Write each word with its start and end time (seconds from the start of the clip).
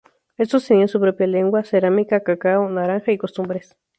Estos 0.37 0.65
tenían 0.67 0.87
su 0.87 0.99
propia 0.99 1.27
lengua, 1.27 1.63
cerámica, 1.63 2.23
cacao, 2.23 2.67
naranja 2.71 3.11
y 3.11 3.19
costumbres. 3.19 3.77